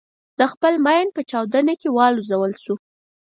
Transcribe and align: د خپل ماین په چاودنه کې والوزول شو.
د 0.39 0.41
خپل 0.51 0.73
ماین 0.85 1.07
په 1.15 1.21
چاودنه 1.29 1.73
کې 1.81 1.89
والوزول 1.97 2.53
شو. 2.63 2.75